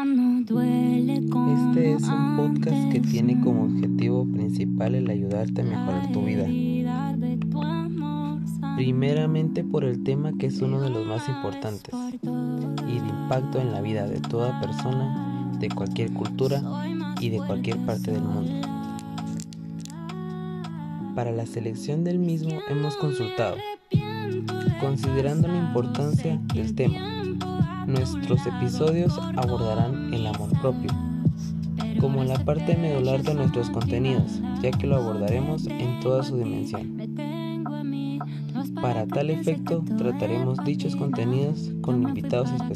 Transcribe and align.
Este 0.00 1.92
es 1.94 2.04
un 2.04 2.36
podcast 2.36 2.92
que 2.92 3.00
tiene 3.00 3.40
como 3.40 3.64
objetivo 3.64 4.24
principal 4.30 4.94
el 4.94 5.10
ayudarte 5.10 5.62
a 5.62 5.64
mejorar 5.64 6.12
tu 6.12 6.22
vida. 6.22 6.46
Primeramente 8.76 9.64
por 9.64 9.82
el 9.82 10.04
tema 10.04 10.30
que 10.38 10.46
es 10.46 10.60
uno 10.60 10.80
de 10.80 10.90
los 10.90 11.04
más 11.04 11.28
importantes 11.28 11.92
y 12.22 13.00
de 13.00 13.08
impacto 13.08 13.60
en 13.60 13.72
la 13.72 13.80
vida 13.80 14.06
de 14.06 14.20
toda 14.20 14.60
persona, 14.60 15.50
de 15.58 15.68
cualquier 15.68 16.12
cultura 16.12 16.62
y 17.20 17.30
de 17.30 17.38
cualquier 17.38 17.78
parte 17.78 18.12
del 18.12 18.22
mundo. 18.22 18.68
Para 21.16 21.32
la 21.32 21.44
selección 21.44 22.04
del 22.04 22.20
mismo 22.20 22.60
hemos 22.68 22.96
consultado, 22.98 23.56
considerando 24.80 25.48
la 25.48 25.58
importancia 25.58 26.40
del 26.54 26.76
tema 26.76 27.18
Nuestros 27.88 28.46
episodios 28.46 29.18
abordarán 29.34 30.12
el 30.12 30.26
amor 30.26 30.50
propio, 30.60 30.90
como 31.98 32.22
la 32.22 32.38
parte 32.44 32.76
medular 32.76 33.22
de 33.22 33.32
nuestros 33.32 33.70
contenidos, 33.70 34.42
ya 34.60 34.72
que 34.72 34.86
lo 34.86 34.96
abordaremos 34.96 35.66
en 35.66 35.98
toda 36.00 36.22
su 36.22 36.36
dimensión. 36.36 36.98
Para 38.82 39.06
tal 39.06 39.30
efecto, 39.30 39.82
trataremos 39.96 40.62
dichos 40.66 40.96
contenidos 40.96 41.70
con 41.80 42.02
invitados 42.02 42.50
especiales. 42.50 42.68